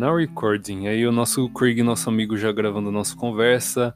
[0.00, 0.88] now recording.
[0.88, 3.94] Aí o nosso Craig, nosso amigo, já gravando nossa conversa.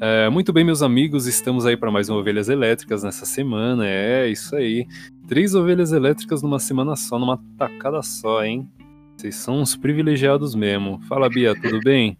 [0.00, 3.84] É, muito bem, meus amigos, estamos aí para mais uma Ovelhas Elétricas nessa semana.
[3.84, 4.86] É isso aí.
[5.28, 8.70] Três ovelhas elétricas numa semana só, numa tacada só, hein?
[9.16, 11.00] Vocês são uns privilegiados mesmo.
[11.08, 12.16] Fala, Bia, tudo bem?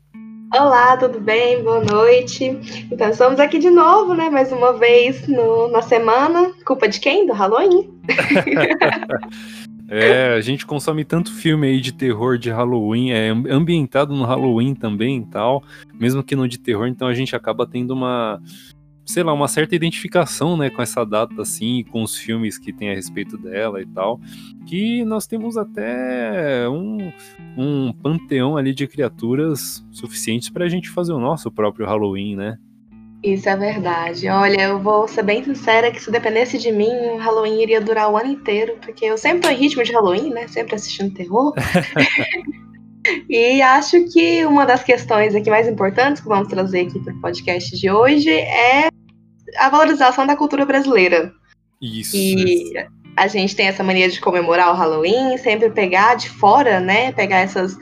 [0.53, 1.63] Olá, tudo bem?
[1.63, 2.45] Boa noite.
[2.91, 4.29] Então, estamos aqui de novo, né?
[4.29, 6.53] Mais uma vez no, na semana.
[6.65, 7.29] Culpa de quem?
[7.29, 7.89] Do Halloween.
[9.93, 14.73] É, a gente consome tanto filme aí de terror de Halloween, é ambientado no Halloween
[14.73, 18.41] também tal, mesmo que não de terror, então a gente acaba tendo uma,
[19.05, 22.91] sei lá, uma certa identificação, né, com essa data assim, com os filmes que tem
[22.91, 24.21] a respeito dela e tal,
[24.65, 27.13] que nós temos até um,
[27.57, 32.59] um panteão ali de criaturas suficientes para a gente fazer o nosso próprio Halloween, né?
[33.23, 34.29] Isso é verdade.
[34.29, 38.11] Olha, eu vou ser bem sincera que se dependesse de mim, o Halloween iria durar
[38.11, 40.49] o ano inteiro, porque eu sempre tô em ritmo de Halloween, né?
[40.49, 41.53] Sempre assistindo terror.
[43.29, 47.21] e acho que uma das questões aqui mais importantes que vamos trazer aqui para o
[47.21, 48.89] podcast de hoje é
[49.59, 51.31] a valorização da cultura brasileira.
[51.83, 52.17] Isso.
[52.17, 52.73] E
[53.17, 57.13] a gente tem essa mania de comemorar o Halloween, sempre pegar de fora, né?
[57.13, 57.77] Pegar essas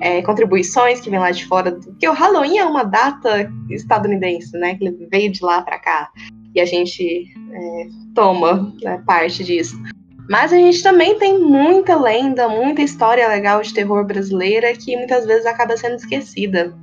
[0.00, 4.76] é, contribuições que vêm lá de fora, porque o Halloween é uma data estadunidense, né?
[4.76, 6.10] Que veio de lá para cá
[6.54, 9.80] e a gente é, toma né, parte disso.
[10.28, 15.24] Mas a gente também tem muita lenda, muita história legal de terror brasileira que muitas
[15.24, 16.74] vezes acaba sendo esquecida.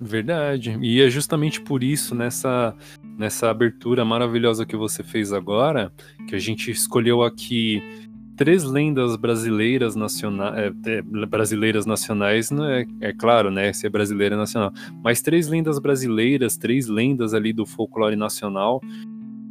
[0.00, 0.78] Verdade.
[0.80, 2.74] E é justamente por isso, nessa,
[3.18, 5.90] nessa abertura maravilhosa que você fez agora,
[6.28, 7.82] que a gente escolheu aqui
[8.36, 14.72] três lendas brasileiras nacionais, é, brasileiras nacionais, é, é, claro, né, se é brasileira nacional,
[15.02, 18.80] mas três lendas brasileiras, três lendas ali do folclore nacional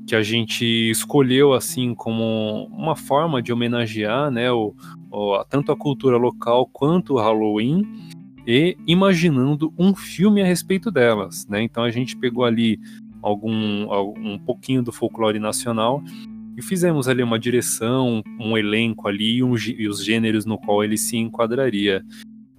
[0.06, 4.76] que a gente escolheu assim como uma forma de homenagear, né, o,
[5.10, 7.88] o, tanto a cultura local quanto o Halloween
[8.46, 11.64] e imaginando um filme a respeito delas, né?
[11.64, 12.78] Então a gente pegou ali
[13.22, 16.04] algum um pouquinho do folclore nacional
[16.56, 20.98] e fizemos ali uma direção, um elenco ali um, e os gêneros no qual ele
[20.98, 22.04] se enquadraria.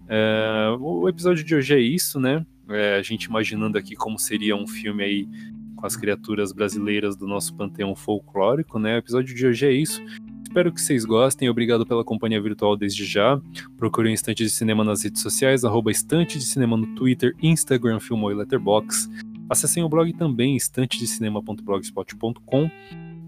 [0.08, 2.44] É, o episódio de hoje é isso, né?
[2.68, 5.28] É, a gente imaginando aqui como seria um filme aí
[5.76, 8.96] com as criaturas brasileiras do nosso panteão folclórico, né?
[8.96, 10.02] O episódio de hoje é isso.
[10.42, 11.48] Espero que vocês gostem.
[11.48, 13.40] Obrigado pela companhia virtual desde já.
[13.76, 17.98] Procure o Estante de Cinema nas redes sociais, arroba Estante de Cinema no Twitter, Instagram,
[18.00, 19.12] Filmou e Letterboxd.
[19.50, 22.70] Acessem o blog também, estantedecinema.blogspot.com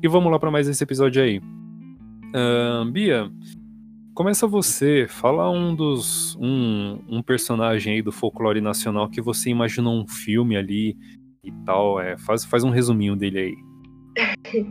[0.03, 1.39] e vamos lá para mais esse episódio aí.
[1.39, 3.31] Uh, Bia,
[4.15, 5.07] começa você.
[5.09, 6.37] Fala um dos.
[6.41, 10.97] Um, um personagem aí do folclore nacional que você imaginou um filme ali
[11.43, 12.01] e tal.
[12.01, 13.57] É, faz, faz um resuminho dele aí.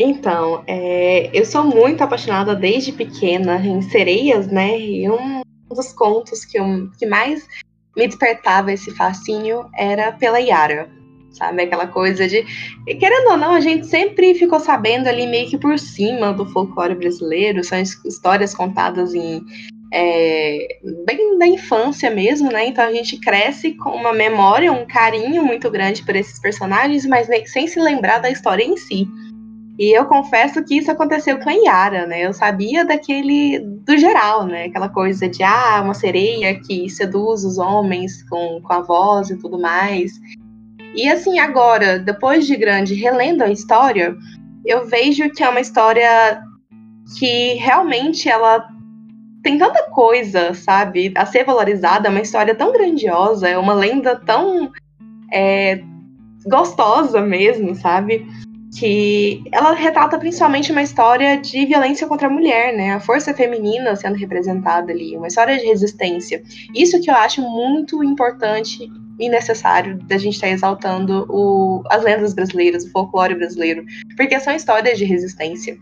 [0.00, 4.78] Então, é, eu sou muito apaixonada desde pequena em sereias, né?
[4.80, 7.44] E um dos contos que, eu, que mais
[7.96, 10.88] me despertava esse fascínio era pela Yara
[11.30, 11.62] sabe?
[11.62, 12.44] Aquela coisa de.
[12.98, 16.94] Querendo ou não, a gente sempre ficou sabendo ali meio que por cima do folclore
[16.94, 19.42] brasileiro, são histórias contadas em.
[19.90, 22.66] É, bem da infância mesmo, né?
[22.66, 27.26] Então a gente cresce com uma memória, um carinho muito grande por esses personagens, mas
[27.50, 29.08] sem se lembrar da história em si.
[29.78, 32.26] E eu confesso que isso aconteceu com a Yara, né?
[32.26, 34.64] Eu sabia daquele do geral, né?
[34.64, 39.38] Aquela coisa de ah, uma sereia que seduz os homens com, com a voz e
[39.38, 40.20] tudo mais.
[40.94, 44.16] E assim, agora, depois de grande, relendo a história,
[44.64, 46.40] eu vejo que é uma história
[47.18, 48.68] que realmente ela
[49.42, 54.16] tem tanta coisa, sabe, a ser valorizada, é uma história tão grandiosa, é uma lenda
[54.16, 54.70] tão
[55.32, 55.80] é,
[56.46, 58.26] gostosa mesmo, sabe?
[58.78, 62.92] Que ela retrata principalmente uma história de violência contra a mulher, né?
[62.92, 66.42] A força feminina sendo representada ali, uma história de resistência.
[66.74, 72.04] Isso que eu acho muito importante e necessário da gente estar tá exaltando o, as
[72.04, 73.84] lendas brasileiras, o folclore brasileiro,
[74.16, 75.76] porque são histórias de resistência.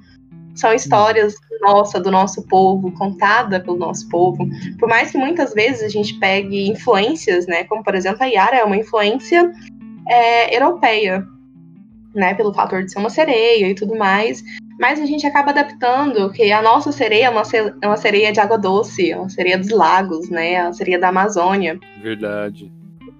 [0.55, 4.49] São histórias nossa, do nosso povo, contada pelo nosso povo.
[4.79, 8.57] Por mais que muitas vezes a gente pegue influências, né, como por exemplo a Yara
[8.57, 9.53] é uma influência
[10.09, 11.27] é, europeia,
[12.17, 14.43] né, pelo fator de ser uma sereia e tudo mais,
[14.81, 17.43] mas a gente acaba adaptando que a nossa sereia é uma,
[17.83, 21.09] é uma sereia de água doce, é uma sereia dos lagos, né, a sereia da
[21.09, 21.79] Amazônia.
[22.03, 22.73] Verdade.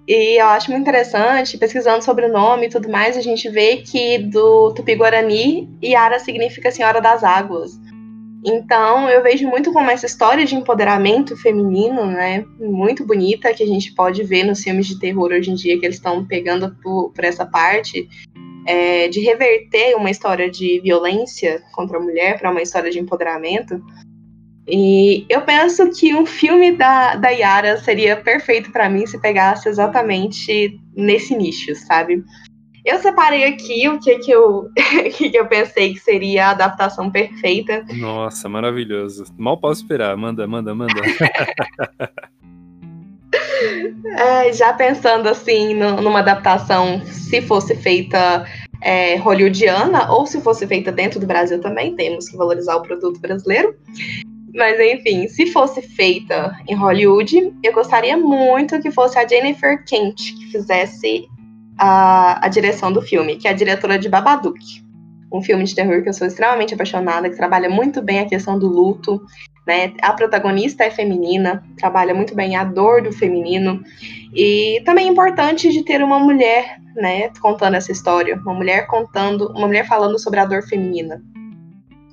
[0.09, 3.79] E eu acho muito interessante, pesquisando sobre o nome e tudo mais, a gente vê
[3.79, 7.73] que do Tupi-Guarani, Yara significa Senhora das Águas.
[8.45, 13.67] Então, eu vejo muito como essa história de empoderamento feminino, né, muito bonita, que a
[13.67, 17.11] gente pode ver nos filmes de terror hoje em dia, que eles estão pegando por,
[17.13, 18.09] por essa parte,
[18.67, 23.81] é, de reverter uma história de violência contra a mulher para uma história de empoderamento.
[24.69, 29.69] E eu penso que um filme da, da Yara seria perfeito para mim se pegasse
[29.69, 32.25] exatamente nesse nicho, sabe?
[32.85, 34.69] Eu separei aqui o que, que, eu,
[35.17, 37.85] que, que eu pensei que seria a adaptação perfeita.
[37.97, 39.25] Nossa, maravilhoso.
[39.37, 40.17] Mal posso esperar.
[40.17, 40.95] Manda, manda, manda.
[44.19, 48.47] é, já pensando assim numa adaptação, se fosse feita
[48.81, 53.21] é, hollywoodiana ou se fosse feita dentro do Brasil também, temos que valorizar o produto
[53.21, 53.75] brasileiro.
[54.55, 60.17] Mas enfim, se fosse feita em Hollywood, eu gostaria muito que fosse a Jennifer Kent
[60.17, 61.27] que fizesse
[61.79, 64.86] a, a direção do filme, que é a diretora de Babadook.
[65.37, 68.59] Um filme de terror que eu sou extremamente apaixonada, que trabalha muito bem a questão
[68.59, 69.21] do luto,
[69.67, 69.93] né?
[70.01, 73.83] A protagonista é feminina, trabalha muito bem a dor do feminino.
[74.35, 79.49] E também é importante de ter uma mulher, né, contando essa história, uma mulher contando,
[79.51, 81.23] uma mulher falando sobre a dor feminina.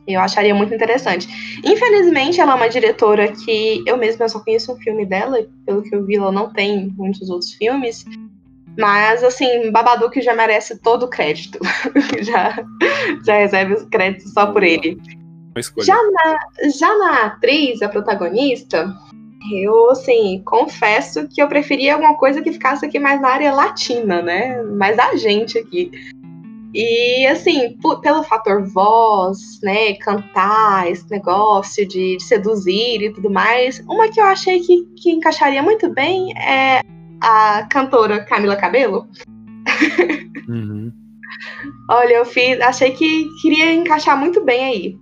[0.06, 1.28] Eu acharia muito interessante.
[1.64, 5.96] Infelizmente, ela é uma diretora que eu mesma só conheço um filme dela, pelo que
[5.96, 8.04] eu vi, ela não tem muitos outros filmes.
[8.78, 11.60] Mas, assim, Babadook já merece todo o crédito.
[12.22, 12.56] já,
[13.26, 14.98] já recebe os créditos só por ele.
[15.82, 18.92] Já na, já na atriz, a protagonista,
[19.52, 24.22] eu, assim, confesso que eu preferia alguma coisa que ficasse aqui mais na área latina,
[24.22, 24.62] né?
[24.64, 25.92] Mais a gente aqui.
[26.74, 33.80] E, assim, pelo fator voz, né, cantar, esse negócio de, de, seduzir e tudo mais,
[33.82, 36.82] uma que eu achei que, que encaixaria muito bem é
[37.24, 39.08] a cantora Camila Cabelo.
[40.48, 40.92] Uhum.
[41.90, 44.98] Olha, eu fiz, achei que queria encaixar muito bem aí.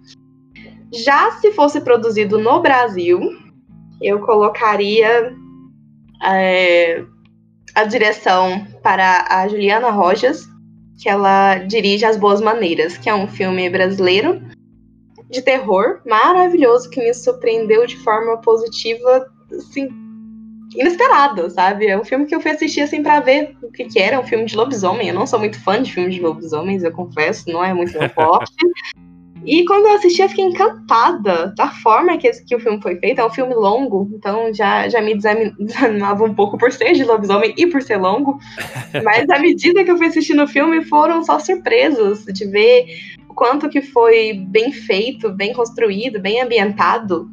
[0.94, 3.20] Já se fosse produzido no Brasil,
[4.00, 5.36] eu colocaria
[6.24, 7.04] é,
[7.74, 10.48] a direção para a Juliana Rojas,
[11.02, 14.42] que ela dirige As Boas Maneiras, que é um filme brasileiro
[15.30, 19.90] de terror maravilhoso que me surpreendeu de forma positiva, assim,
[20.76, 21.88] inesperada, sabe?
[21.88, 24.26] É um filme que eu fui assistir assim para ver o que, que era, um
[24.26, 25.10] filme de lobisomem.
[25.10, 28.10] Eu não sou muito fã de filmes de lobisomens, eu confesso, não é muito meu
[28.12, 28.54] forte.
[29.44, 32.96] E quando eu assisti, eu fiquei encantada da forma que, esse, que o filme foi
[32.98, 33.20] feito.
[33.20, 37.54] É um filme longo, então já, já me desanimava um pouco por ser de lobisomem
[37.58, 38.38] e por ser longo.
[39.04, 42.86] Mas à medida que eu fui assistindo o filme, foram só surpresas de ver
[43.28, 47.28] o quanto que foi bem feito, bem construído, bem ambientado.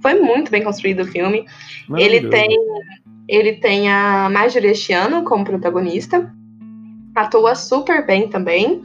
[0.00, 1.44] Foi muito bem construído o filme.
[1.96, 2.48] Ele tem,
[3.28, 6.32] ele tem a Marjorie Chiano como protagonista.
[7.14, 8.82] Atua super bem também.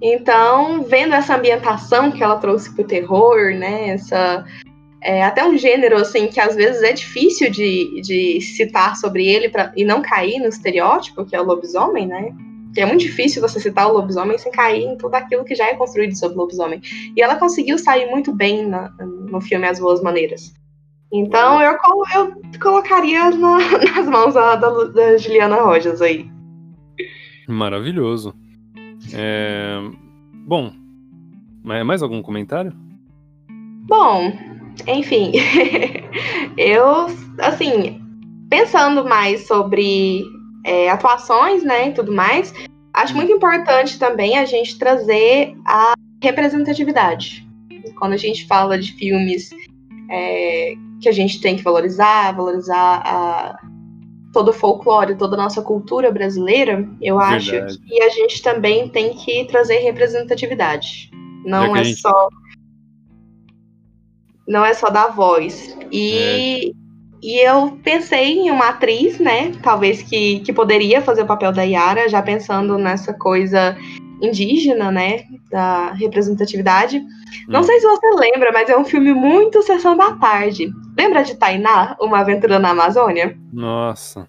[0.00, 3.90] Então, vendo essa ambientação que ela trouxe pro terror, né?
[3.90, 4.44] Essa,
[5.00, 9.48] é, até um gênero assim que às vezes é difícil de, de citar sobre ele
[9.48, 12.32] pra, e não cair no estereótipo, que é o lobisomem, né?
[12.76, 15.64] Que é muito difícil você citar o lobisomem sem cair em tudo aquilo que já
[15.64, 16.82] é construído sobre o lobisomem.
[17.16, 20.52] E ela conseguiu sair muito bem na, no filme As Boas Maneiras.
[21.10, 21.72] Então eu,
[22.14, 23.56] eu colocaria na,
[23.96, 26.30] nas mãos da, da Juliana Rojas aí.
[27.48, 28.34] Maravilhoso.
[29.14, 29.78] É...
[30.46, 30.70] Bom,
[31.64, 32.74] mais algum comentário?
[33.86, 34.36] Bom,
[34.86, 35.32] enfim,
[36.58, 37.06] eu,
[37.38, 38.02] assim,
[38.50, 40.26] pensando mais sobre
[40.66, 42.52] é, atuações, né, e tudo mais,
[42.96, 47.46] acho muito importante também a gente trazer a representatividade.
[47.98, 49.50] Quando a gente fala de filmes
[50.10, 53.60] é, que a gente tem que valorizar, valorizar a,
[54.32, 57.58] todo o folclore, toda a nossa cultura brasileira, eu Verdade.
[57.58, 61.10] acho que a gente também tem que trazer representatividade.
[61.44, 62.00] Não é, é gente...
[62.00, 62.28] só.
[64.48, 65.76] Não é só dar voz.
[65.90, 66.85] E, é.
[67.26, 69.50] E eu pensei em uma atriz, né?
[69.60, 73.76] Talvez que, que poderia fazer o papel da Yara, já pensando nessa coisa
[74.22, 75.24] indígena, né?
[75.50, 76.98] Da representatividade.
[76.98, 77.06] Hum.
[77.48, 80.70] Não sei se você lembra, mas é um filme muito sessão da tarde.
[80.96, 83.36] Lembra de Tainá, Uma Aventura na Amazônia?
[83.52, 84.28] Nossa.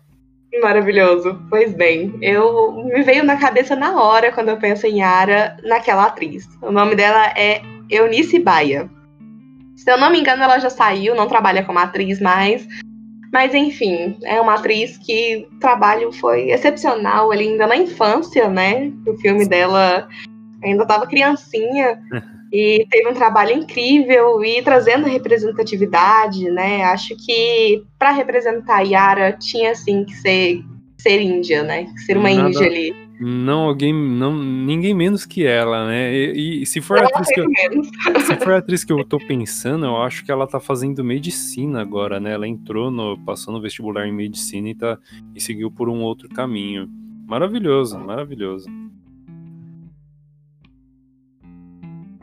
[0.60, 1.40] Maravilhoso.
[1.52, 6.06] Pois bem, eu me veio na cabeça na hora quando eu penso em Yara naquela
[6.06, 6.48] atriz.
[6.64, 7.62] O nome dela é
[7.92, 8.90] Eunice Baia.
[9.76, 12.68] Se eu não me engano, ela já saiu, não trabalha como atriz mais.
[13.32, 18.92] Mas enfim, é uma atriz que o trabalho foi excepcional ali ainda na infância, né?
[19.06, 20.08] O filme dela
[20.64, 22.00] ainda estava criancinha.
[22.52, 26.84] e teve um trabalho incrível e trazendo representatividade, né?
[26.86, 30.64] Acho que para representar a Yara tinha assim que ser
[30.98, 31.88] ser índia, né?
[32.06, 33.08] Ser uma Nada, índia ali.
[33.20, 36.14] Não alguém, não ninguém menos que ela, né?
[36.14, 37.48] E, e se for a atriz que eu,
[38.26, 41.82] se for a atriz que eu tô pensando, eu acho que ela tá fazendo medicina
[41.82, 42.34] agora, né?
[42.34, 45.00] Ela entrou no passou no vestibular em medicina e tá
[45.34, 46.90] e seguiu por um outro caminho.
[47.26, 48.68] Maravilhoso, maravilhoso.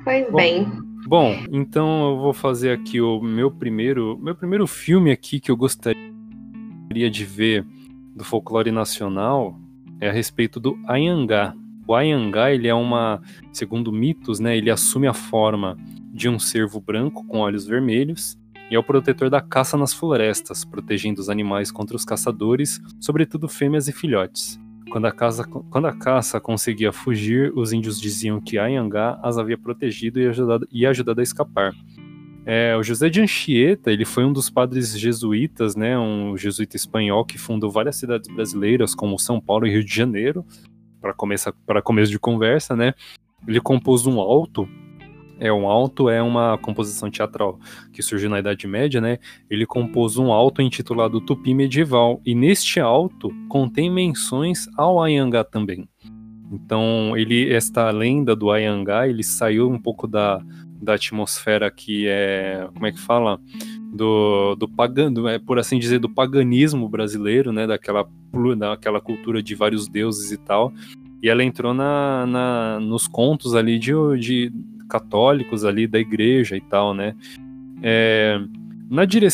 [0.05, 0.67] Pois Bom, bem.
[1.07, 5.57] Bom, então eu vou fazer aqui o meu primeiro, meu primeiro filme aqui que eu
[5.57, 7.67] gostaria de ver
[8.15, 9.59] do folclore nacional
[10.01, 11.55] é a respeito do Ayangá.
[11.87, 13.21] O Ayangá, ele é uma,
[13.53, 15.77] segundo mitos, né, ele assume a forma
[16.13, 18.39] de um cervo branco com olhos vermelhos
[18.71, 23.49] e é o protetor da caça nas florestas, protegendo os animais contra os caçadores, sobretudo
[23.49, 24.59] fêmeas e filhotes.
[24.91, 29.59] Quando a, caça, quando a caça conseguia fugir, os índios diziam que Ayangá as havia
[29.59, 31.75] protegido e ajudado, e ajudado a escapar.
[32.47, 37.25] É, o José de Anchieta, ele foi um dos padres jesuítas, né, um jesuíta espanhol
[37.25, 40.45] que fundou várias cidades brasileiras, como São Paulo e Rio de Janeiro,
[41.01, 42.95] para começo de conversa, né?
[43.47, 44.69] Ele compôs um alto
[45.39, 47.59] é, um alto é uma composição teatral
[47.93, 49.19] que surgiu na Idade Média, né?
[49.51, 55.89] Ele compôs um alto intitulado Tupi Medieval, e neste alto contém menções ao Ayangá também.
[56.53, 60.41] Então, ele esta lenda do Ayangá, ele saiu um pouco da,
[60.85, 63.41] da atmosfera que é, como é que fala?
[63.93, 67.67] Do, do pagano, é, por assim dizer, do paganismo brasileiro, né?
[67.67, 68.09] Daquela,
[68.59, 70.73] daquela cultura de vários deuses e tal.
[71.23, 74.53] E ela entrou na, na nos contos ali de, de
[74.89, 77.15] católicos ali da igreja e tal, né?
[77.83, 78.39] É,
[78.91, 79.29] na, dire...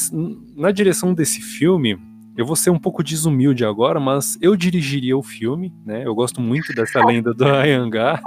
[0.57, 1.99] na direção desse filme,
[2.37, 6.07] eu vou ser um pouco desumilde agora, mas eu dirigiria o filme, né?
[6.07, 8.21] Eu gosto muito dessa lenda do Ayangá.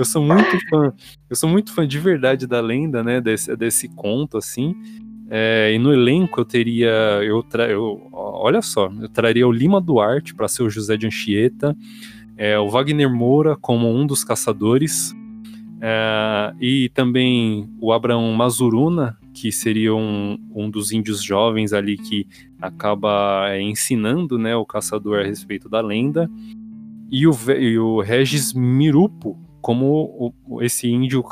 [0.00, 0.94] Eu sou muito fã,
[1.28, 3.20] eu sou muito fã de verdade da lenda, né?
[3.20, 4.74] Desse, desse conto, assim.
[5.28, 6.88] É, e no elenco eu teria,
[7.22, 7.70] eu, tra...
[7.70, 11.76] eu olha só, eu traria o Lima Duarte para ser o José de Anchieta,
[12.34, 15.14] é, o Wagner Moura como um dos caçadores,
[15.82, 22.26] é, e também o Abraão Mazuruna, que seria um, um dos índios jovens ali que
[22.58, 26.28] acaba é, ensinando né, o caçador a respeito da lenda,
[27.10, 31.22] e o, e o Regis Mirupo, como o, esse índio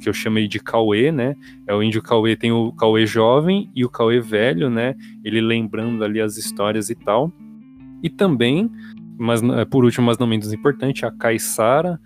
[0.00, 1.34] que eu chamei de Cauê, né?
[1.66, 4.94] É o índio Cauê, tem o Cauê jovem e o Cauê velho, né?
[5.24, 7.32] Ele lembrando ali as histórias e tal.
[8.02, 8.70] E também,
[9.18, 9.40] mas
[9.70, 11.98] por último, mas não menos importante, a Caissara,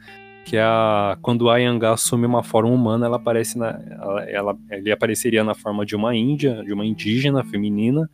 [0.44, 4.58] que é a, quando a Yanga assume uma forma humana, ela aparece na, ela, ela,
[4.70, 8.08] ele apareceria na forma de uma índia, de uma indígena feminina,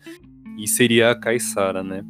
[0.59, 2.05] e seria a Caissara, né?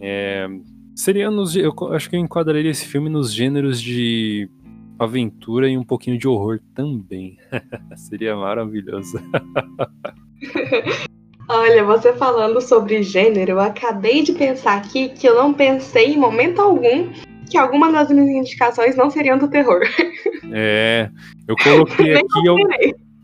[0.00, 0.48] É,
[0.94, 4.50] seria nos, eu acho que eu enquadraria esse filme nos gêneros de
[4.98, 7.36] aventura e um pouquinho de horror também.
[7.96, 9.18] seria maravilhoso.
[11.48, 16.18] Olha, você falando sobre gênero, eu acabei de pensar aqui que eu não pensei em
[16.18, 17.10] momento algum
[17.50, 19.80] que alguma das minhas indicações não seriam do terror.
[20.56, 21.10] É,
[21.48, 22.46] eu coloquei aqui.
[22.46, 22.56] eu,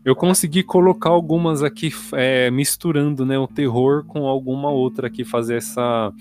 [0.03, 5.57] eu consegui colocar algumas aqui é, misturando né, o terror com alguma outra aqui, fazer
[5.57, 6.11] essa,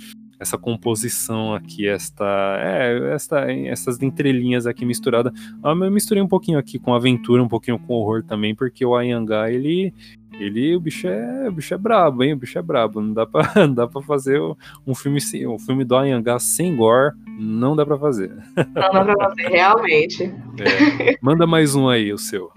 [0.41, 5.33] essa composição aqui, esta, é, esta, essas entrelinhas aqui misturadas.
[5.63, 8.97] Ah, eu misturei um pouquinho aqui com aventura, um pouquinho com horror também, porque o
[8.97, 9.93] Ayangá, ele
[10.39, 12.33] ele, o bicho é, o bicho é brabo, hein?
[12.33, 13.01] O bicho é brabo.
[13.01, 14.41] Não dá pra, não dá pra fazer
[14.87, 18.33] um filme, um filme do Anhangá sem gore, não dá pra fazer.
[18.57, 20.35] Não dá pra fazer, realmente.
[20.61, 21.17] É.
[21.23, 22.51] Manda mais um aí, o seu.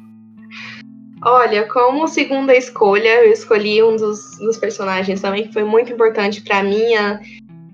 [1.26, 6.42] Olha, como segunda escolha, eu escolhi um dos, dos personagens também que foi muito importante
[6.42, 7.22] para minha,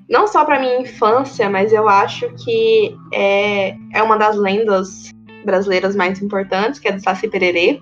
[0.10, 5.12] não só para minha infância, mas eu acho que é, é uma das lendas
[5.46, 7.80] brasileiras mais importantes, que é do Saci Pererê.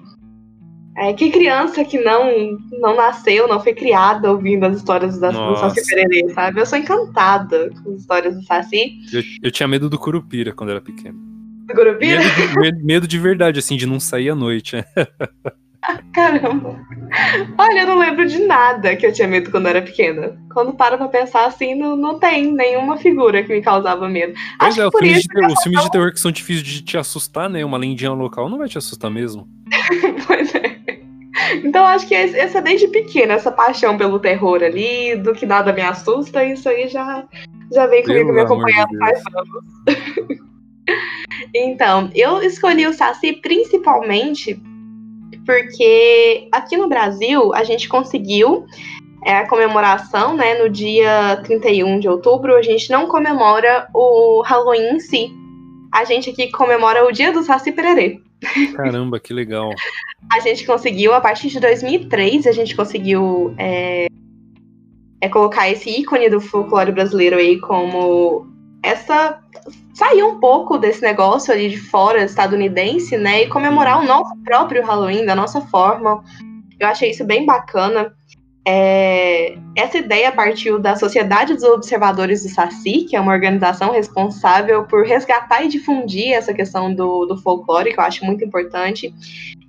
[0.98, 5.56] É, que criança que não não nasceu, não foi criada ouvindo as histórias da, do
[5.56, 6.60] Saci Pererê, sabe?
[6.60, 8.98] Eu sou encantada com as histórias do Saci.
[9.14, 11.18] Eu, eu tinha medo do Curupira quando era pequeno.
[11.68, 12.20] Do Curupira?
[12.20, 14.76] Medo de, medo, medo de verdade, assim, de não sair à noite.
[16.14, 16.80] Caramba.
[17.58, 20.38] Olha, eu não lembro de nada que eu tinha medo quando eu era pequena.
[20.54, 24.34] Quando paro pra pensar assim, não, não tem nenhuma figura que me causava medo.
[24.60, 26.82] Pois Acho é, que filmes de terror, os filmes de terror que são difíceis de
[26.82, 27.64] te assustar, né?
[27.64, 29.48] Uma lendinha local não vai te assustar mesmo.
[30.28, 30.78] pois é.
[31.64, 35.72] Então acho que essa é desde pequena, essa paixão pelo terror ali, do que nada
[35.72, 37.24] me assusta, isso aí já,
[37.72, 40.40] já vem comigo me acompanhando faz anos.
[41.54, 44.60] então, eu escolhi o Saci principalmente
[45.48, 48.66] porque aqui no Brasil a gente conseguiu
[49.26, 54.96] é, a comemoração, né, no dia 31 de outubro, a gente não comemora o Halloween
[54.96, 55.32] em si.
[55.92, 58.20] A gente aqui comemora o dia do Saci Pererê.
[58.76, 59.70] Caramba, que legal.
[60.32, 64.08] a gente conseguiu, a partir de 2003, a gente conseguiu é,
[65.22, 68.46] é colocar esse ícone do folclore brasileiro aí como
[68.84, 69.42] essa
[69.98, 74.86] sair um pouco desse negócio ali de fora estadunidense, né, e comemorar o nosso próprio
[74.86, 76.24] Halloween da nossa forma.
[76.80, 78.14] Eu achei isso bem bacana.
[78.68, 84.84] É, essa ideia partiu da Sociedade dos Observadores do Saci, que é uma organização responsável
[84.84, 89.12] por resgatar e difundir essa questão do, do folclore, que eu acho muito importante.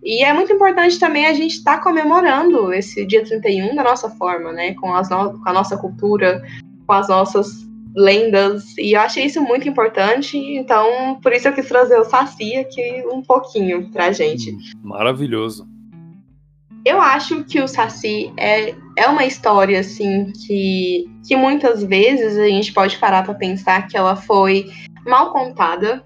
[0.02, 4.10] E é muito importante também a gente estar tá comemorando esse dia 31 da nossa
[4.10, 4.74] forma, né?
[4.74, 6.42] Com, as no com a nossa cultura,
[6.86, 7.67] com as nossas
[7.98, 8.76] lendas.
[8.78, 13.02] E eu achei isso muito importante, então por isso eu quis trazer o Saci aqui
[13.10, 14.56] um pouquinho pra gente.
[14.82, 15.66] Maravilhoso.
[16.84, 22.46] Eu acho que o Saci é, é uma história, assim, que, que muitas vezes a
[22.46, 24.70] gente pode parar para pensar que ela foi
[25.04, 26.02] mal contada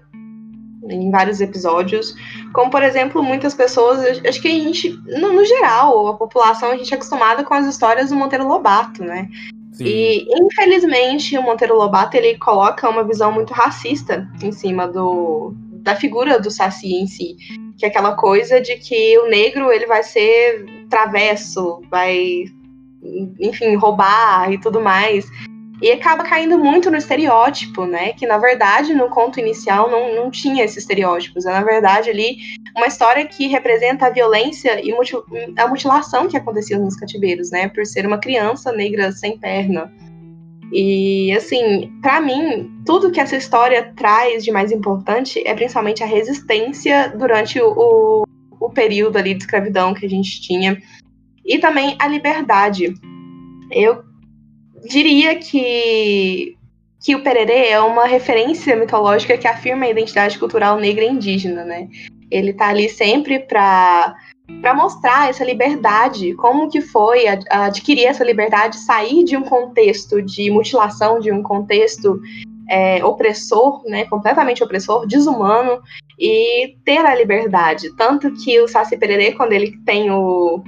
[0.89, 2.15] em vários episódios.
[2.53, 6.75] Como, por exemplo, muitas pessoas, acho que a gente, no, no geral, a população, a
[6.75, 9.29] gente é acostumada com as histórias do Monteiro Lobato, né?
[9.73, 9.85] Sim.
[9.85, 15.95] E, infelizmente, o Monteiro Lobato, ele coloca uma visão muito racista em cima do, da
[15.95, 17.35] figura do Saci em si
[17.77, 22.45] que é aquela coisa de que o negro ele vai ser travesso, vai,
[23.39, 25.29] enfim, roubar e tudo mais.
[25.83, 28.13] E acaba caindo muito no estereótipo, né?
[28.13, 31.45] Que na verdade no conto inicial não, não tinha esses estereótipos.
[31.45, 32.37] É na verdade ali
[32.73, 34.93] uma história que representa a violência e
[35.57, 37.67] a mutilação que acontecia nos cativeiros, né?
[37.67, 39.91] Por ser uma criança negra sem perna.
[40.71, 46.07] E assim, para mim, tudo que essa história traz de mais importante é principalmente a
[46.07, 48.23] resistência durante o, o,
[48.57, 50.81] o período ali de escravidão que a gente tinha
[51.45, 52.93] e também a liberdade.
[53.69, 54.12] Eu
[54.83, 56.57] diria que
[57.03, 61.65] que o Pererê é uma referência mitológica que afirma a identidade cultural negra e indígena,
[61.65, 61.89] né?
[62.31, 64.15] Ele tá ali sempre para
[64.61, 70.49] para mostrar essa liberdade, como que foi adquirir essa liberdade, sair de um contexto de
[70.51, 72.19] mutilação, de um contexto
[72.69, 75.81] é, opressor, né, completamente opressor, desumano,
[76.19, 77.95] e ter a liberdade.
[77.95, 80.61] Tanto que o Saci Pererê, quando ele tem o.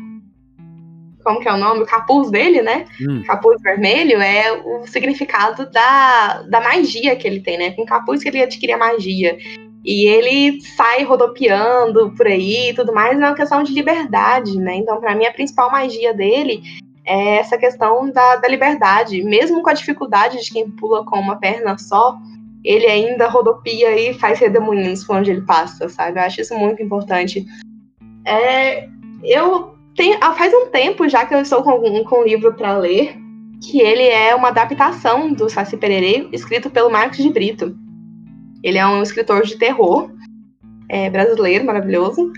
[1.25, 1.81] Como que é o nome?
[1.81, 2.85] O capuz dele, né?
[3.01, 3.23] Hum.
[3.25, 7.71] Capuz vermelho é o significado da, da magia que ele tem, né?
[7.71, 9.35] Com capuz que ele adquiria magia.
[9.83, 14.75] E ele sai rodopiando por aí e tudo mais, é uma questão de liberdade, né?
[14.75, 16.61] Então, para mim, a principal magia dele
[17.03, 19.23] é essa questão da, da liberdade.
[19.23, 22.15] Mesmo com a dificuldade de quem pula com uma perna só,
[22.63, 26.19] ele ainda rodopia e faz redemoinhos por onde ele passa, sabe?
[26.19, 27.43] Eu acho isso muito importante.
[28.25, 28.87] É,
[29.23, 33.15] eu tenho, faz um tempo já que eu estou com, com um livro para ler,
[33.61, 37.75] que ele é uma adaptação do Saci Pererê, escrito pelo Marcos de Brito.
[38.63, 40.11] Ele é um escritor de terror
[40.89, 42.31] é, brasileiro, maravilhoso.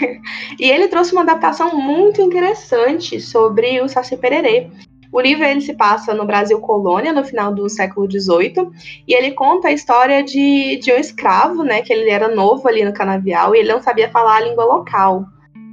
[0.58, 4.70] e ele trouxe uma adaptação muito interessante sobre o Saci Pererê.
[5.12, 8.70] O livro ele se passa no Brasil colônia, no final do século XVIII,
[9.08, 12.84] e ele conta a história de, de um escravo, né, que ele era novo ali
[12.84, 15.24] no canavial e ele não sabia falar a língua local.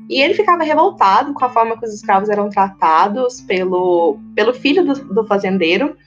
[0.09, 4.85] E ele ficava revoltado com a forma que os escravos eram tratados pelo, pelo filho
[4.85, 5.97] do, do fazendeiro,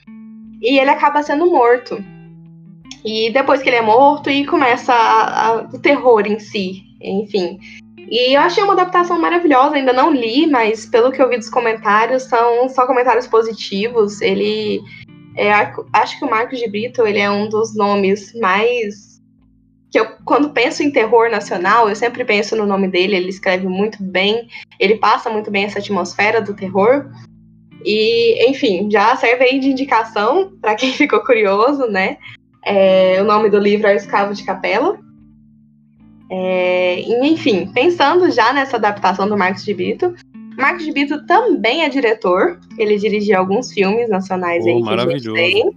[0.61, 2.03] e ele acaba sendo morto.
[3.03, 7.59] E depois que ele é morto, e começa a, a, o terror em si, enfim.
[8.11, 11.49] E eu achei uma adaptação maravilhosa, ainda não li, mas pelo que eu vi dos
[11.49, 14.19] comentários, são só comentários positivos.
[14.21, 14.81] Ele.
[15.37, 15.49] É,
[15.93, 19.10] acho que o Marcos de Brito ele é um dos nomes mais.
[19.91, 23.15] Que eu, quando penso em terror nacional, eu sempre penso no nome dele.
[23.15, 24.47] Ele escreve muito bem,
[24.79, 27.09] ele passa muito bem essa atmosfera do terror.
[27.83, 32.17] E, enfim, já serve aí de indicação para quem ficou curioso, né?
[32.63, 34.97] É, o nome do livro é Escravo de Capela.
[36.29, 40.15] É, enfim, pensando já nessa adaptação do Marcos de Brito,
[40.57, 42.59] Marcos de Brito também é diretor.
[42.77, 45.33] Ele dirigiu alguns filmes nacionais oh, aí que maravilhoso.
[45.33, 45.71] a gente tem.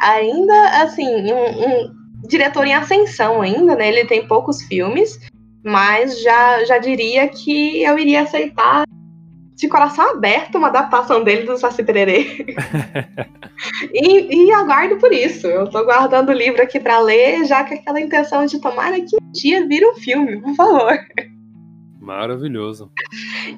[0.00, 1.97] Ainda, assim, um, um,
[2.28, 3.88] diretor em ascensão ainda, né?
[3.88, 5.18] Ele tem poucos filmes,
[5.64, 8.84] mas já, já diria que eu iria aceitar
[9.56, 12.54] de coração aberto uma adaptação dele do Saci Pererê.
[13.92, 15.48] e, e aguardo por isso.
[15.48, 19.16] Eu tô guardando o livro aqui para ler, já com aquela intenção de tomar que
[19.16, 20.96] um dia vira um filme, por favor.
[22.00, 22.90] Maravilhoso.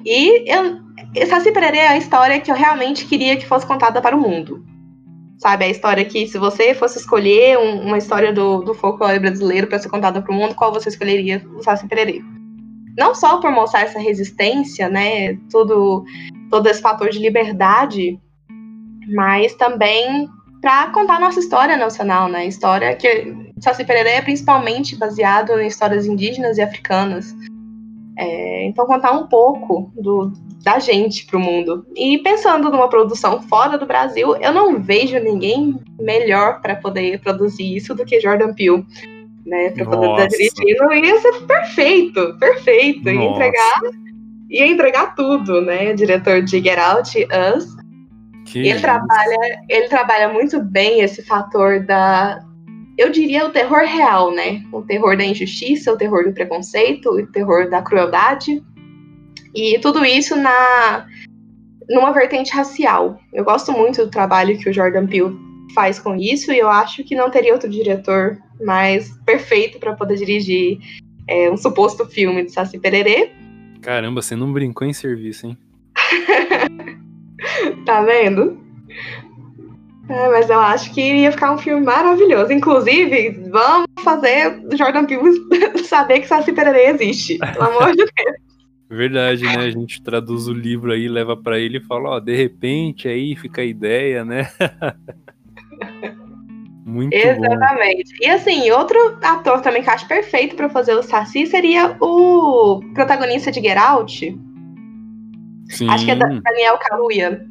[0.03, 0.79] E eu,
[1.27, 4.65] Saci Pererê é a história que eu realmente queria que fosse contada para o mundo.
[5.41, 9.65] Sabe, a história que, se você fosse escolher um, uma história do, do folclore brasileiro
[9.65, 11.43] para ser contada para o mundo, qual você escolheria?
[11.57, 12.21] O Saci Pererê
[12.97, 16.03] não só por mostrar essa resistência, né, todo,
[16.49, 18.19] todo esse fator de liberdade,
[19.07, 20.29] mas também
[20.61, 26.05] para contar nossa história nacional, né, história que Saci Pererê é principalmente baseado em histórias
[26.05, 27.35] indígenas e africanas.
[28.17, 30.31] É, então contar um pouco do,
[30.63, 31.85] da gente para o mundo.
[31.95, 37.75] E pensando numa produção fora do Brasil, eu não vejo ninguém melhor para poder produzir
[37.75, 38.85] isso do que Jordan Peele
[39.45, 39.69] né?
[39.71, 40.93] Pra poder estar dirigindo.
[40.93, 43.09] Ia ser perfeito, perfeito.
[43.09, 43.81] Ia entregar,
[44.49, 45.93] ia entregar tudo, né?
[45.93, 47.75] Diretor de Get Out, Us.
[48.45, 52.43] Que ele trabalha, ele trabalha muito bem esse fator da.
[52.97, 54.63] eu diria, o terror real, né?
[54.71, 58.61] O terror da injustiça, o terror do preconceito, o terror da crueldade.
[59.55, 61.07] E tudo isso na
[61.89, 63.19] numa vertente racial.
[63.33, 65.37] Eu gosto muito do trabalho que o Jordan Peele
[65.75, 70.15] faz com isso e eu acho que não teria outro diretor mais perfeito para poder
[70.17, 70.79] dirigir
[71.27, 73.31] é, um suposto filme de Saci Pererê.
[73.81, 75.57] Caramba, você não brincou em serviço, hein?
[77.85, 78.59] tá vendo?
[80.09, 82.51] É, mas eu acho que ia ficar um filme maravilhoso.
[82.51, 85.31] Inclusive, vamos fazer Jordan Peele
[85.85, 87.37] saber que Saci Pererê existe.
[87.37, 88.50] Pelo amor de Deus.
[88.91, 89.55] Verdade, né?
[89.55, 93.37] A gente traduz o livro aí, leva para ele e fala, ó, de repente aí
[93.37, 94.51] fica a ideia, né?
[96.85, 98.11] Muito Exatamente.
[98.11, 98.17] Bom.
[98.19, 103.49] E assim, outro ator também que acho perfeito para fazer o Saci seria o protagonista
[103.49, 104.37] de Get Out.
[105.69, 105.89] Sim.
[105.89, 107.45] Acho que é Daniel Kaluuya.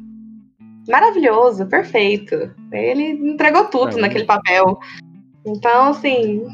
[0.87, 2.53] Maravilhoso, perfeito.
[2.71, 4.01] Ele entregou tudo é.
[4.01, 4.77] naquele papel.
[5.43, 6.45] Então, assim,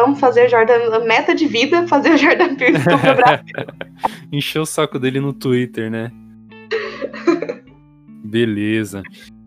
[0.00, 0.94] vamos fazer o Jordan.
[0.94, 3.54] A meta de vida fazer o Jordan Peele pro Brasil.
[4.32, 6.10] Encheu o saco dele no Twitter, né?
[8.24, 9.02] Beleza.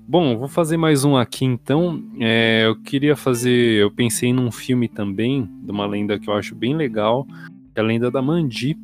[0.07, 2.03] Bom, vou fazer mais um aqui então.
[2.19, 3.81] É, eu queria fazer.
[3.81, 7.81] Eu pensei num filme também, de uma lenda que eu acho bem legal, que é
[7.81, 8.77] a lenda da Mandi.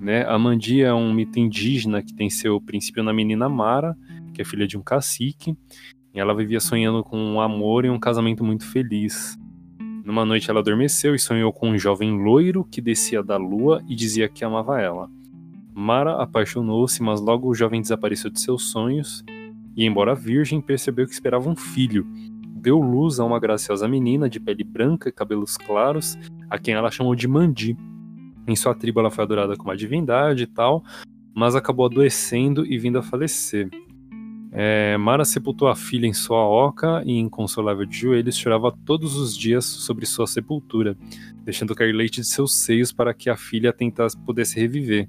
[0.00, 0.24] Né?
[0.24, 3.96] A Mandi é um mito indígena que tem seu princípio na menina Mara,
[4.32, 5.56] que é filha de um cacique.
[6.14, 9.36] E ela vivia sonhando com um amor e um casamento muito feliz.
[10.08, 13.94] Numa noite ela adormeceu e sonhou com um jovem loiro que descia da lua e
[13.94, 15.10] dizia que amava ela.
[15.74, 19.22] Mara apaixonou-se, mas logo o jovem desapareceu de seus sonhos
[19.76, 22.06] e, embora virgem, percebeu que esperava um filho.
[22.54, 26.16] Deu luz a uma graciosa menina de pele branca e cabelos claros,
[26.48, 27.76] a quem ela chamou de Mandi.
[28.46, 30.82] Em sua tribo ela foi adorada como uma divindade e tal,
[31.34, 33.68] mas acabou adoecendo e vindo a falecer.
[34.50, 39.36] É, Mara sepultou a filha em sua oca e, inconsolável de joelhos, chorava todos os
[39.36, 40.96] dias sobre sua sepultura,
[41.44, 45.08] deixando cair leite de seus seios para que a filha tentasse pudesse reviver.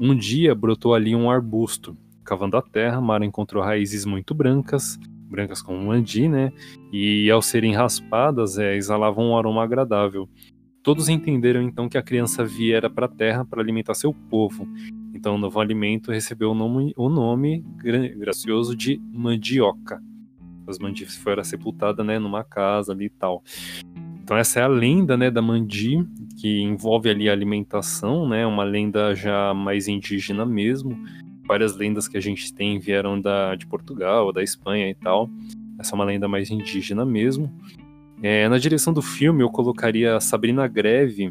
[0.00, 1.96] Um dia brotou ali um arbusto.
[2.24, 4.98] Cavando a terra, Mara encontrou raízes muito brancas,
[5.28, 6.52] brancas como um andi, né?
[6.90, 10.28] E ao serem raspadas, é, exalavam um aroma agradável.
[10.82, 14.66] Todos entenderam então que a criança viera para a terra para alimentar seu povo.
[15.14, 17.64] Então o novo alimento recebeu o nome, o nome
[18.16, 20.02] gracioso de mandioca.
[20.66, 23.42] As mandis foram sepultadas né, numa casa ali e tal.
[24.22, 26.04] Então essa é a lenda né, da mandi,
[26.40, 30.98] que envolve ali a alimentação, né, uma lenda já mais indígena mesmo,
[31.46, 35.30] várias lendas que a gente tem vieram da, de Portugal, da Espanha e tal.
[35.78, 37.52] Essa é uma lenda mais indígena mesmo.
[38.22, 41.30] É, na direção do filme, eu colocaria Sabrina Greve.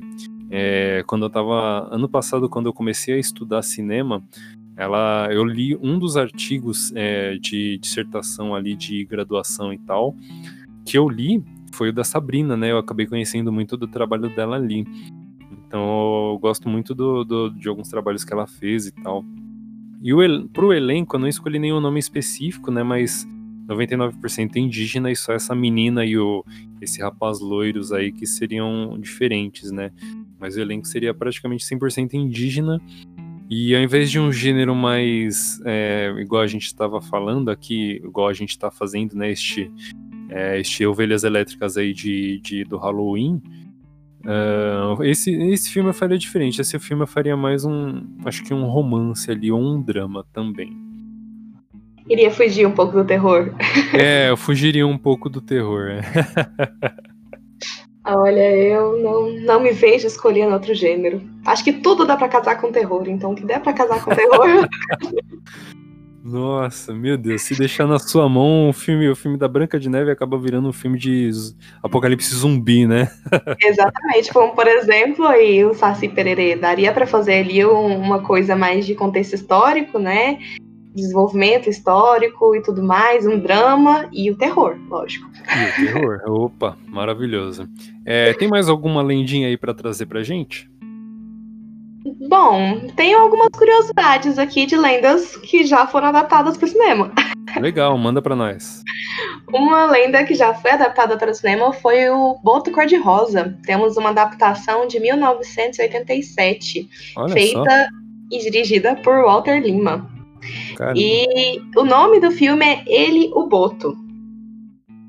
[0.56, 1.88] É, quando eu tava.
[1.92, 4.22] Ano passado, quando eu comecei a estudar cinema,
[4.78, 10.16] ela, eu li um dos artigos é, de dissertação ali de graduação e tal,
[10.86, 12.70] que eu li foi o da Sabrina, né?
[12.70, 14.86] Eu acabei conhecendo muito do trabalho dela ali.
[15.52, 19.26] Então eu gosto muito do, do de alguns trabalhos que ela fez e tal.
[20.04, 22.84] E o, pro elenco, eu não escolhi nenhum nome específico, né?
[22.84, 23.28] Mas
[23.68, 26.46] 99% indígena e só essa menina e o,
[26.80, 29.92] esse rapaz loiros aí que seriam diferentes, né?
[30.44, 32.82] Mas o elenco seria praticamente 100% indígena.
[33.50, 38.28] E ao invés de um gênero mais é, igual a gente estava falando aqui, igual
[38.28, 39.32] a gente está fazendo, né?
[39.32, 39.72] Este,
[40.30, 43.42] é, este Ovelhas Elétricas aí de, de do Halloween,
[44.26, 46.62] Uh, esse, esse filme eu faria diferente.
[46.62, 48.02] Esse filme eu faria mais um.
[48.24, 50.72] Acho que um romance ali, ou um drama também.
[52.10, 53.54] Iria fugir um pouco do terror.
[53.94, 55.90] É, eu fugiria um pouco do terror.
[58.06, 61.22] Olha, eu não, não me vejo escolhendo outro gênero.
[61.46, 64.14] Acho que tudo dá para casar com terror, então o que der para casar com
[64.14, 64.68] terror.
[66.24, 69.90] Nossa, meu Deus, se deixar na sua mão o filme, o filme da Branca de
[69.90, 71.30] Neve acaba virando um filme de
[71.82, 73.12] apocalipse zumbi, né?
[73.62, 78.86] Exatamente, como por exemplo, aí o Saci Pererê daria para fazer ali uma coisa mais
[78.86, 80.40] de contexto histórico, né?
[80.94, 85.30] Desenvolvimento histórico e tudo mais, um drama e o terror, lógico.
[85.34, 87.68] E o terror, opa, maravilhoso.
[88.06, 90.70] É, tem mais alguma lendinha aí para trazer pra gente?
[92.28, 97.12] Bom, tenho algumas curiosidades aqui de lendas que já foram adaptadas para o cinema.
[97.60, 98.84] Legal, manda para nós.
[99.54, 103.58] Uma lenda que já foi adaptada para o cinema foi o Boto Cor-de-Rosa.
[103.66, 107.88] Temos uma adaptação de 1987, Olha feita só.
[108.32, 110.10] e dirigida por Walter Lima.
[110.78, 111.00] Caramba.
[111.00, 113.96] E o nome do filme é Ele, o Boto.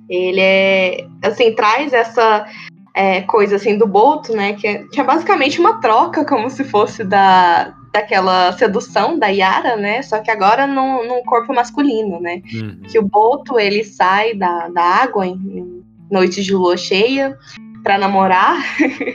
[0.08, 2.46] Ele é, assim, traz essa
[2.94, 4.54] é, coisa assim do Boto, né?
[4.54, 9.76] Que é, que é basicamente uma troca, como se fosse da, daquela sedução da Yara,
[9.76, 10.02] né?
[10.02, 12.42] Só que agora num, num corpo masculino, né?
[12.52, 12.80] Uhum.
[12.90, 17.36] Que o Boto ele sai da, da água em, noites de lua cheia
[17.82, 18.56] para namorar,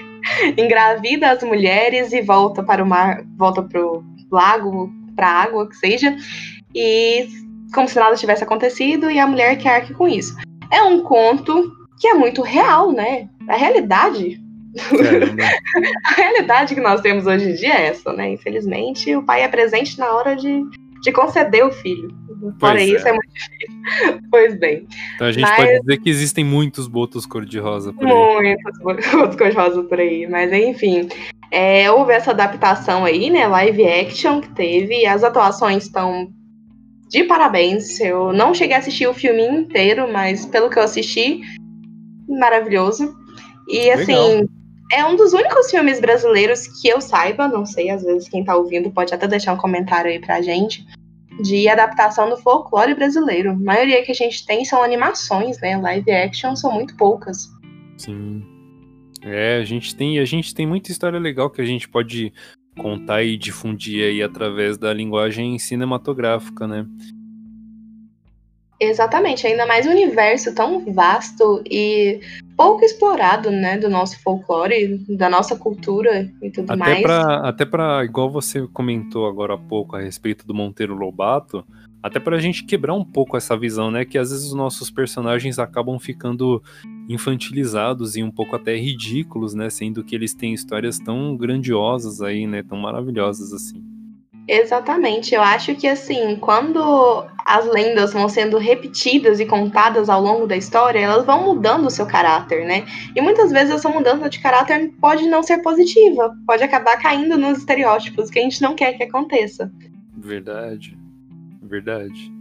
[0.58, 6.16] engravida as mulheres e volta para o mar, volta pro lago, para água, que seja,
[6.74, 7.28] e
[7.74, 10.34] como se nada tivesse acontecido e a mulher que arque com isso.
[10.72, 13.28] É um conto que é muito real, né?
[13.50, 14.42] A realidade
[16.06, 18.32] a realidade que nós temos hoje em dia é essa, né?
[18.32, 20.64] Infelizmente, o pai é presente na hora de,
[21.02, 22.16] de conceder o filho.
[22.60, 23.10] Fora isso, é.
[23.10, 23.14] é.
[23.14, 24.20] muito difícil.
[24.30, 24.88] Pois bem.
[25.16, 25.56] Então a gente mas...
[25.56, 28.56] pode dizer que existem muitos botos cor-de-rosa por aí.
[28.84, 30.28] Muitos botos cor-de-rosa por aí.
[30.28, 31.10] Mas enfim,
[31.52, 33.48] é, houve essa adaptação aí, né?
[33.48, 35.06] Live action que teve.
[35.06, 36.30] As atuações estão
[37.10, 38.00] de parabéns.
[38.00, 41.42] Eu não cheguei a assistir o filme inteiro, mas pelo que eu assisti,
[42.28, 43.16] maravilhoso.
[43.68, 44.48] E assim, Legal.
[44.94, 48.56] é um dos únicos filmes brasileiros que eu saiba, não sei, às vezes quem tá
[48.56, 50.86] ouvindo pode até deixar um comentário aí pra gente,
[51.42, 53.52] de adaptação do folclore brasileiro.
[53.52, 55.78] A maioria que a gente tem são animações, né?
[55.78, 57.48] Live action são muito poucas.
[57.98, 58.44] Sim.
[59.22, 62.34] É, a gente tem, a gente tem muita história legal que a gente pode
[62.78, 66.86] contar e difundir aí através da linguagem cinematográfica, né?
[68.80, 72.22] Exatamente, ainda mais um universo tão vasto e
[72.56, 77.02] pouco explorado, né, do nosso folclore, da nossa cultura e tudo até mais.
[77.02, 81.66] Pra, até para, igual você comentou agora há pouco a respeito do Monteiro Lobato,
[82.02, 84.90] até para a gente quebrar um pouco essa visão, né, que às vezes os nossos
[84.90, 86.62] personagens acabam ficando
[87.08, 92.48] infantilizados e um pouco até ridículos, né, sendo que eles têm histórias tão grandiosas aí,
[92.48, 93.84] né, tão maravilhosas assim.
[94.48, 95.36] Exatamente.
[95.36, 100.58] Eu acho que assim, quando as lendas vão sendo repetidas e contadas ao longo da
[100.58, 102.84] história, elas vão mudando o seu caráter, né?
[103.16, 107.60] E muitas vezes essa mudança de caráter pode não ser positiva, pode acabar caindo nos
[107.60, 109.72] estereótipos que a gente não quer que aconteça.
[110.18, 110.98] Verdade.
[111.70, 112.32] Verdade.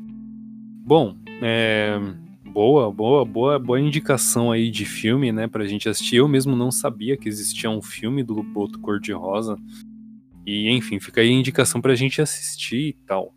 [0.86, 2.00] Bom, é,
[2.46, 6.16] boa, boa, boa, boa indicação aí de filme, né, pra gente assistir.
[6.16, 9.58] Eu mesmo não sabia que existia um filme do Luboto Cor-de-Rosa.
[10.46, 13.34] E enfim, fica aí a indicação pra gente assistir e tal.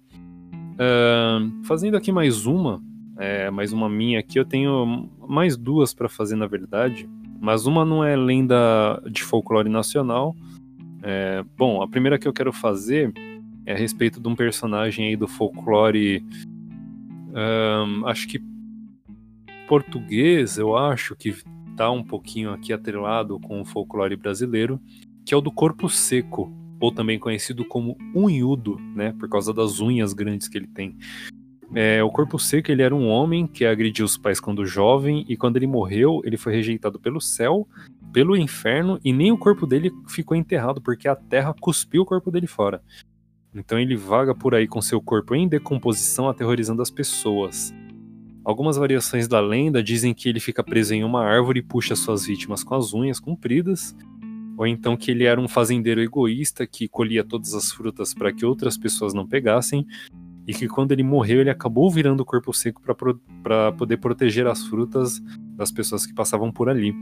[0.73, 2.81] Uh, fazendo aqui mais uma,
[3.17, 7.09] é, mais uma minha aqui, eu tenho mais duas para fazer na verdade,
[7.41, 10.33] mas uma não é lenda de folclore nacional.
[11.03, 13.11] É, bom, a primeira que eu quero fazer
[13.65, 16.25] é a respeito de um personagem aí do folclore,
[17.33, 18.41] um, acho que
[19.67, 21.35] português, eu acho que
[21.77, 24.79] tá um pouquinho aqui atrelado com o folclore brasileiro,
[25.25, 29.79] que é o do corpo seco ou também conhecido como unhudo, né, por causa das
[29.79, 30.97] unhas grandes que ele tem.
[31.73, 35.37] É, o Corpo Seco ele era um homem que agrediu os pais quando jovem e
[35.37, 37.65] quando ele morreu ele foi rejeitado pelo céu,
[38.11, 42.29] pelo inferno e nem o corpo dele ficou enterrado porque a terra cuspiu o corpo
[42.29, 42.81] dele fora.
[43.53, 47.73] Então ele vaga por aí com seu corpo em decomposição, aterrorizando as pessoas.
[48.43, 52.25] Algumas variações da lenda dizem que ele fica preso em uma árvore e puxa suas
[52.25, 53.95] vítimas com as unhas compridas,
[54.57, 58.45] ou então que ele era um fazendeiro egoísta que colhia todas as frutas para que
[58.45, 59.85] outras pessoas não pegassem,
[60.47, 63.21] e que quando ele morreu ele acabou virando o corpo seco para pro,
[63.77, 65.21] poder proteger as frutas
[65.55, 66.95] das pessoas que passavam por ali.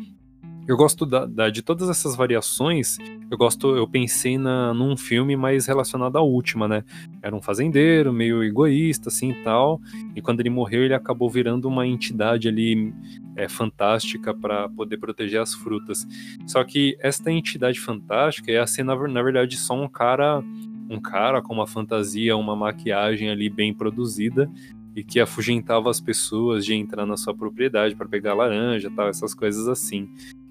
[0.70, 3.00] Eu gosto da, da, de todas essas variações.
[3.32, 6.84] Eu gosto, eu pensei na, num filme mais relacionado à última, né?
[7.24, 9.82] Era um fazendeiro, meio egoísta, assim e tal.
[10.16, 12.94] E quando ele morreu, ele acabou virando uma entidade ali
[13.36, 16.08] é, fantástica para poder proteger as frutas.
[16.46, 20.40] Só que esta entidade fantástica ia ser, na, na verdade, só um cara,
[20.88, 24.48] um cara com uma fantasia, uma maquiagem ali bem produzida
[24.96, 29.34] e que afugentava as pessoas de entrar na sua propriedade para pegar laranja, tal, essas
[29.34, 30.10] coisas assim.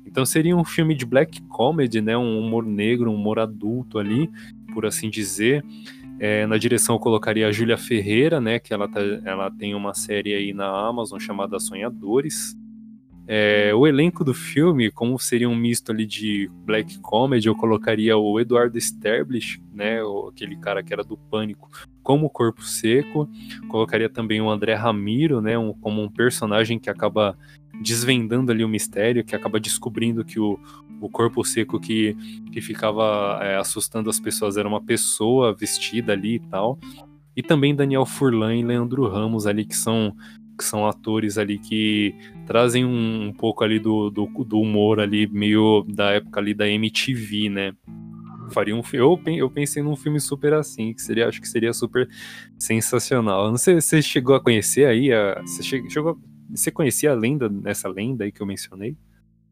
[0.08, 2.16] Então seria um filme de black comedy, né?
[2.16, 4.30] Um humor negro, um humor adulto ali,
[4.72, 5.62] por assim dizer.
[6.18, 8.58] É, na direção eu colocaria a Júlia Ferreira, né?
[8.58, 12.56] Que ela, tá, ela tem uma série aí na Amazon chamada Sonhadores.
[13.30, 18.16] É, o elenco do filme, como seria um misto ali de black comedy, eu colocaria
[18.16, 21.68] o Eduardo Sterblich, né, aquele cara que era do Pânico,
[22.02, 23.28] como Corpo Seco.
[23.68, 27.36] Colocaria também o André Ramiro, né, um, como um personagem que acaba
[27.82, 30.58] desvendando ali o mistério, que acaba descobrindo que o,
[30.98, 32.16] o corpo seco que,
[32.50, 36.78] que ficava é, assustando as pessoas era uma pessoa vestida ali e tal.
[37.36, 40.16] E também Daniel Furlan e Leandro Ramos ali, que são,
[40.58, 42.14] que são atores ali que
[42.46, 46.68] trazem um, um pouco ali do, do, do, humor ali, meio da época ali da
[46.68, 47.72] MTV, né?
[48.50, 52.08] Faria um eu, eu pensei num filme super assim, que seria, acho que seria super
[52.58, 53.50] sensacional.
[53.50, 56.18] Não sei se você chegou a conhecer aí, a, você chegou,
[56.50, 58.96] você conhecia a lenda, essa lenda aí que eu mencionei?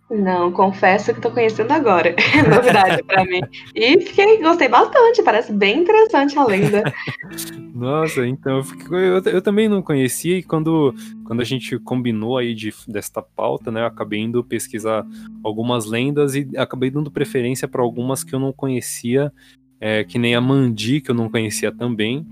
[0.09, 2.15] Não, confesso que tô conhecendo agora.
[2.37, 3.41] É novidade para mim.
[3.75, 6.83] E fiquei, gostei bastante, parece bem interessante a lenda.
[7.75, 12.55] Nossa, então eu, eu, eu, também não conhecia e quando, quando a gente combinou aí
[12.55, 15.05] de, desta pauta, né, eu acabei indo pesquisar
[15.43, 19.33] algumas lendas e acabei dando preferência para algumas que eu não conhecia,
[19.81, 22.27] é, que nem a Mandi, que eu não conhecia também.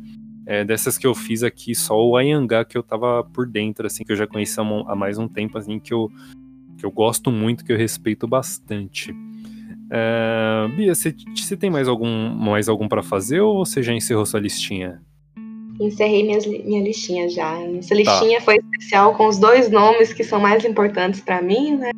[0.46, 4.04] É, dessas que eu fiz aqui, só o Ayangá que eu tava por dentro, assim,
[4.04, 6.10] que eu já conhecia há mais um tempo, assim, que eu
[6.78, 9.14] que eu gosto muito, que eu respeito bastante.
[9.90, 14.40] É, Bia, você tem mais algum, mais algum para fazer ou você já encerrou sua
[14.40, 15.00] listinha?
[15.80, 17.60] Encerrei minhas, minha listinha já.
[17.60, 18.44] Essa listinha tá.
[18.44, 21.90] foi especial com os dois nomes que são mais importantes para mim, né?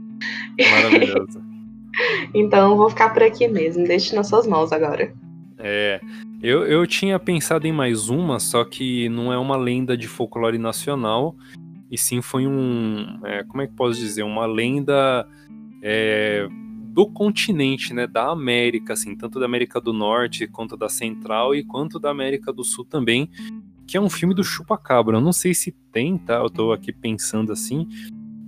[0.71, 1.41] Maravilhoso.
[2.35, 3.85] então vou ficar por aqui mesmo.
[3.85, 5.12] Deixe nas suas mãos agora.
[5.59, 6.01] É.
[6.43, 10.59] Eu, eu tinha pensado em mais uma, só que não é uma lenda de folclore
[10.59, 11.35] nacional
[11.90, 15.27] e sim foi um, é, como é que posso dizer, uma lenda
[15.83, 16.49] é,
[16.96, 21.62] do continente, né, da América, assim, tanto da América do Norte quanto da Central e
[21.62, 23.31] quanto da América do Sul também,
[23.87, 25.16] que é um filme do Chupacabra.
[25.16, 26.37] Eu não sei se tem, tá?
[26.37, 27.88] Eu tô aqui pensando assim,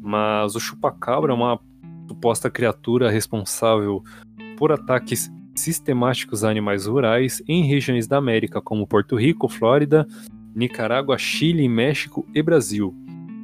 [0.00, 1.60] mas o Chupacabra é uma
[2.08, 4.02] suposta criatura responsável
[4.56, 10.06] por ataques sistemáticos a animais rurais em regiões da América como Porto Rico, Flórida,
[10.54, 12.94] Nicarágua, Chile, México e Brasil.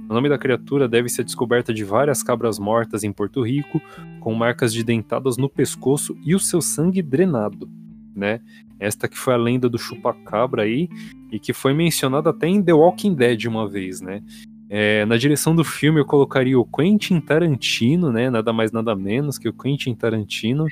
[0.09, 3.81] O nome da criatura deve ser descoberta de várias cabras mortas em Porto Rico,
[4.21, 7.69] com marcas de dentadas no pescoço e o seu sangue drenado,
[8.14, 8.40] né?
[8.79, 10.88] Esta que foi a lenda do chupacabra aí
[11.33, 14.23] e que foi mencionada até em The Walking Dead uma vez, né?
[14.69, 18.29] É, na direção do filme eu colocaria o Quentin Tarantino, né?
[18.29, 20.67] Nada mais nada menos que o Quentin Tarantino.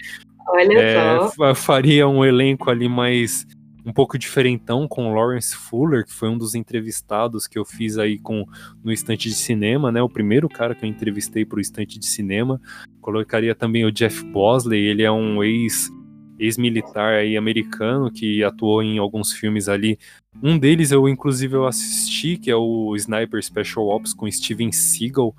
[0.49, 1.55] Olha é, só.
[1.55, 3.47] Faria um elenco ali mais
[3.85, 8.19] um pouco diferentão com Lawrence Fuller, que foi um dos entrevistados que eu fiz aí
[8.19, 8.47] com
[8.83, 10.01] no estante de cinema, né?
[10.03, 12.61] O primeiro cara que eu entrevistei para o estante de cinema.
[13.01, 15.91] Colocaria também o Jeff Bosley, ele é um ex
[16.39, 19.97] ex-militar aí americano que atuou em alguns filmes ali.
[20.43, 25.35] Um deles eu inclusive eu assisti, que é o Sniper Special Ops com Steven Seagal.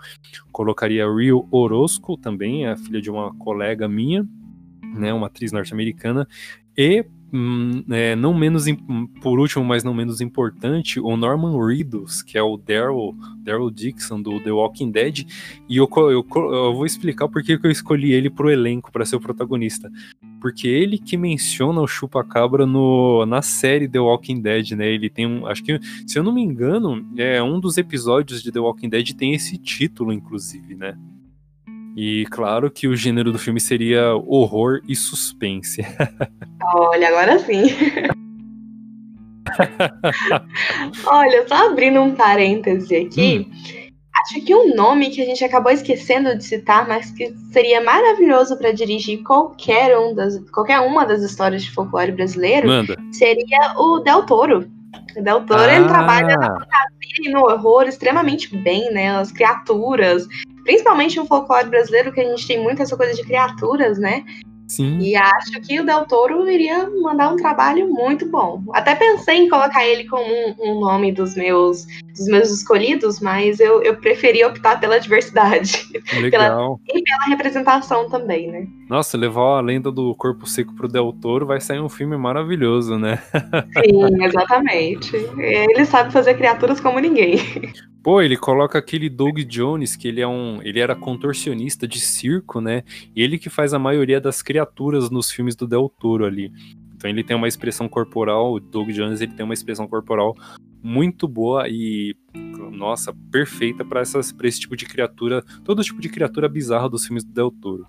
[0.52, 4.26] Colocaria Rio Orozco também, é a filha de uma colega minha,
[4.96, 6.26] né, uma atriz norte-americana.
[6.78, 7.06] E
[7.90, 8.66] é, não menos
[9.22, 14.22] por último, mas não menos importante, o Norman Reedus, que é o Daryl, Daryl Dixon
[14.22, 15.26] do The Walking Dead,
[15.68, 19.16] e eu, eu, eu vou explicar por que eu escolhi ele pro elenco para ser
[19.16, 19.92] o protagonista.
[20.40, 24.90] Porque ele que menciona o Chupacabra no, na série The Walking Dead, né?
[24.90, 25.48] Ele tem um.
[25.48, 29.14] Acho que, se eu não me engano, é um dos episódios de The Walking Dead
[29.14, 30.98] tem esse título, inclusive, né?
[31.96, 35.86] E claro que o gênero do filme seria horror e suspense.
[36.76, 37.64] Olha, agora sim.
[41.06, 43.48] Olha, só abrindo um parêntese aqui.
[43.48, 43.84] Hum.
[44.24, 48.58] Acho que um nome que a gente acabou esquecendo de citar, mas que seria maravilhoso
[48.58, 52.96] para dirigir qualquer, um das, qualquer uma das histórias de folclore brasileiro Manda.
[53.12, 54.70] seria o Del Toro.
[55.18, 55.76] O Del Toro ah.
[55.76, 59.10] ele trabalha na fantasia e no horror extremamente bem, né?
[59.18, 60.28] As criaturas,
[60.64, 64.24] principalmente no folclore brasileiro, que a gente tem muito essa coisa de criaturas, né?
[64.68, 64.98] Sim.
[65.00, 68.64] E acho que o Del Toro iria mandar um trabalho muito bom.
[68.74, 73.60] Até pensei em colocar ele como um, um nome dos meus, dos meus escolhidos, mas
[73.60, 75.86] eu, eu preferi optar pela diversidade.
[76.20, 76.80] Legal.
[76.88, 78.66] Pela, e pela representação também, né?
[78.90, 82.98] Nossa, levar a lenda do corpo seco pro Del Toro vai sair um filme maravilhoso,
[82.98, 83.22] né?
[83.84, 85.16] Sim, exatamente.
[85.38, 87.38] Ele sabe fazer criaturas como ninguém.
[88.04, 90.62] Pô, ele coloca aquele Doug Jones, que ele é um.
[90.62, 92.84] Ele era contorcionista de circo, né?
[93.16, 96.52] Ele que faz a maioria das criaturas nos filmes do Del Toro ali.
[96.94, 100.36] Então ele tem uma expressão corporal, o Doug Jones ele tem uma expressão corporal
[100.82, 102.14] muito boa e,
[102.74, 107.32] nossa, perfeita para esse tipo de criatura, todo tipo de criatura bizarra dos filmes do
[107.32, 107.88] Del Toro.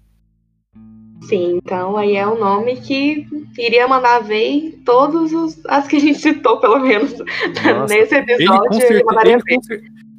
[1.28, 6.00] Sim, então aí é um nome que iria mandar ver todos os as que a
[6.00, 8.82] gente citou, pelo menos, nossa, nesse episódio.
[8.82, 9.60] Ele com, ele, com,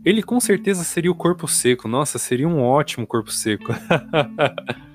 [0.06, 1.88] ele com certeza seria o corpo seco.
[1.88, 3.74] Nossa, seria um ótimo corpo seco.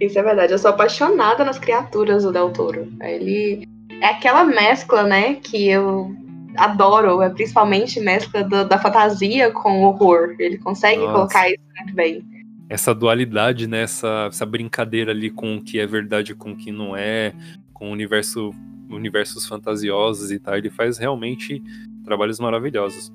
[0.00, 0.52] Isso é verdade.
[0.52, 2.88] Eu sou apaixonada nas criaturas do Del Toro.
[3.00, 3.68] Ele
[4.00, 6.10] é aquela mescla, né, que eu
[6.56, 10.34] adoro, é principalmente mescla do, da fantasia com o horror.
[10.38, 11.12] Ele consegue Nossa.
[11.12, 12.24] colocar isso muito bem.
[12.68, 16.56] Essa dualidade, né, essa, essa brincadeira ali com o que é verdade e com o
[16.56, 17.32] que não é,
[17.72, 18.50] com o universo,
[18.88, 21.62] universos fantasiosos e tal, ele faz realmente
[22.04, 23.12] trabalhos maravilhosos.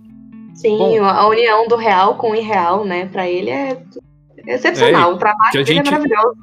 [0.53, 3.05] Sim, Bom, a união do real com o irreal, né?
[3.05, 3.81] Para ele é
[4.45, 5.11] excepcional.
[5.11, 6.37] É, o trabalho dele é gente, é maravilhoso.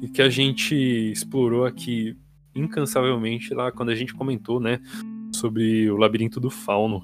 [0.00, 2.16] E que a gente explorou aqui
[2.54, 4.80] incansavelmente lá quando a gente comentou, né?
[5.34, 7.02] Sobre o labirinto do fauno.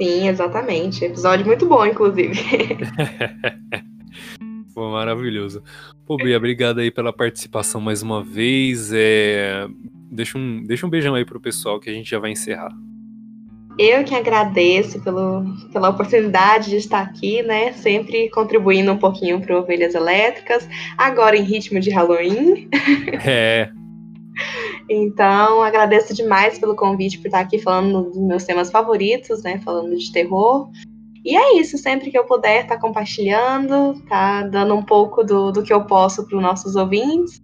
[0.00, 1.04] Sim, exatamente.
[1.04, 2.32] Episódio muito bom, inclusive.
[4.74, 5.62] Pô, maravilhoso.
[6.06, 8.90] Pô, Bia, obrigado aí pela participação mais uma vez.
[8.94, 9.66] É...
[10.10, 12.72] Deixa, um, deixa um beijão aí pro pessoal que a gente já vai encerrar.
[13.78, 17.72] Eu que agradeço pelo, pela oportunidade de estar aqui, né?
[17.72, 22.70] Sempre contribuindo um pouquinho para Ovelhas Elétricas, agora em ritmo de Halloween.
[23.22, 23.70] É.
[24.88, 29.60] então, agradeço demais pelo convite por estar aqui falando dos meus temas favoritos, né?
[29.60, 30.70] Falando de terror.
[31.24, 35.62] E é isso, sempre que eu puder estar compartilhando, tá dando um pouco do, do
[35.62, 37.42] que eu posso para os nossos ouvintes.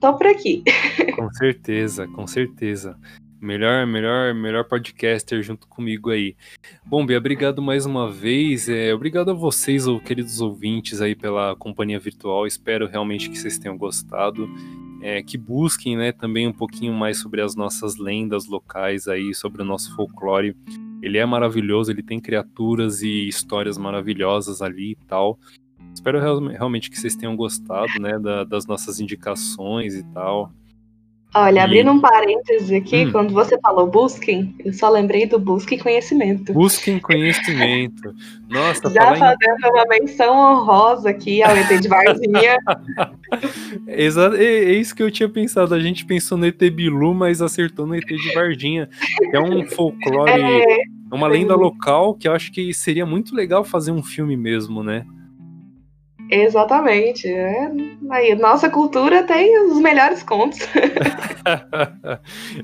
[0.00, 0.62] Tô por aqui.
[1.14, 2.96] Com certeza, com certeza.
[3.40, 6.36] Melhor, melhor, melhor podcaster junto comigo aí.
[6.84, 8.68] Bom, Bia, obrigado mais uma vez.
[8.68, 12.46] É, obrigado a vocês, queridos ouvintes, aí pela companhia virtual.
[12.46, 14.48] Espero realmente que vocês tenham gostado.
[15.00, 19.62] É, que busquem, né, também um pouquinho mais sobre as nossas lendas locais aí, sobre
[19.62, 20.56] o nosso folclore.
[21.00, 25.38] Ele é maravilhoso, ele tem criaturas e histórias maravilhosas ali e tal.
[25.94, 26.18] Espero
[26.48, 30.52] realmente que vocês tenham gostado, né, da, das nossas indicações e tal.
[31.34, 33.12] Olha, abrindo um parêntese aqui, hum.
[33.12, 36.54] quando você falou busquem, eu só lembrei do busquem conhecimento.
[36.54, 38.14] Busquem conhecimento.
[38.48, 39.70] Nossa, Já fazendo em...
[39.70, 42.56] uma menção honrosa aqui ao ET de Varginha.
[43.86, 45.74] Exato, é, é, isso que eu tinha pensado.
[45.74, 48.88] A gente pensou no ET Bilu, mas acertou no ET de Varginha.
[49.30, 53.92] É um folclore, é, uma lenda local que eu acho que seria muito legal fazer
[53.92, 55.04] um filme mesmo, né?
[56.30, 57.26] Exatamente.
[57.26, 57.70] É,
[58.10, 60.60] aí, nossa cultura tem os melhores contos.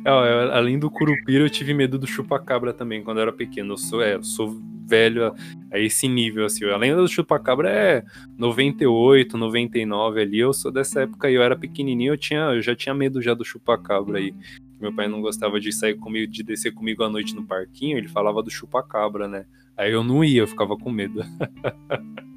[0.05, 0.11] é,
[0.53, 3.73] além do curupira, eu tive medo do chupacabra também quando eu era pequeno.
[3.73, 4.55] Eu sou, é, eu sou
[4.87, 5.35] velho a,
[5.73, 6.65] a, esse nível, assim.
[6.67, 8.05] Além do chupacabra é
[8.37, 10.39] 98, 99 ali.
[10.39, 13.33] Eu sou dessa época e eu era pequenininho, eu, tinha, eu já tinha medo já
[13.33, 14.35] do chupacabra aí.
[14.79, 18.09] Meu pai não gostava de sair comigo, de descer comigo à noite no parquinho, ele
[18.09, 19.47] falava do chupacabra, né?
[19.77, 21.25] Aí eu não ia, eu ficava com medo.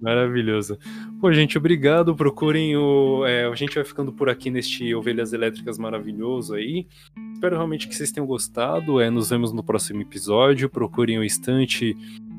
[0.00, 0.78] Maravilhoso.
[1.20, 2.14] Pô, gente, obrigado.
[2.14, 3.24] Procurem o.
[3.26, 6.86] É, a gente vai ficando por aqui neste Ovelhas Elétricas maravilhoso aí.
[7.32, 9.00] Espero realmente que vocês tenham gostado.
[9.00, 10.68] É, nos vemos no próximo episódio.
[10.68, 11.96] Procurem o Estante.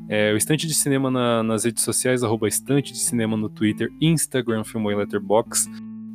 [0.07, 3.91] É, o Estante de Cinema na, nas redes sociais, arroba Estante de Cinema no Twitter,
[3.99, 4.95] Instagram, Filmou e.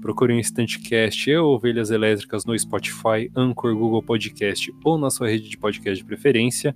[0.00, 5.48] Procurem o Estantecast e Ovelhas Elétricas no Spotify, Anchor, Google Podcast ou na sua rede
[5.48, 6.74] de podcast de preferência.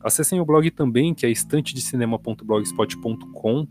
[0.00, 3.66] Acessem o blog também, que é estantedecinema.blogspot.com.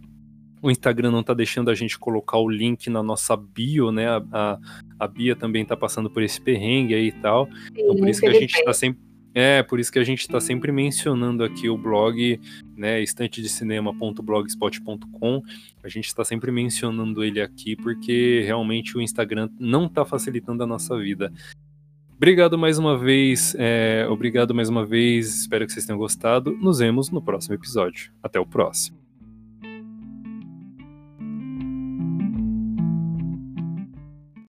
[0.62, 4.08] O Instagram não tá deixando a gente colocar o link na nossa bio, né?
[4.08, 4.60] A, a,
[5.00, 7.48] a Bia também tá passando por esse perrengue aí e tal.
[7.48, 9.02] Sim, então por isso que a gente tá sempre.
[9.34, 12.38] É, por isso que a gente está sempre mencionando aqui o blog,
[12.76, 15.42] né, estantedecinema.blogspot.com.
[15.82, 20.68] A gente está sempre mencionando ele aqui porque realmente o Instagram não está facilitando a
[20.68, 21.32] nossa vida.
[22.22, 23.56] Obrigado mais uma vez.
[23.58, 25.42] É, obrigado mais uma vez.
[25.42, 26.52] Espero que vocês tenham gostado.
[26.52, 28.14] Nos vemos no próximo episódio.
[28.22, 29.11] Até o próximo.